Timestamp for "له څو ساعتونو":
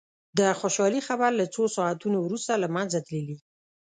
1.39-2.17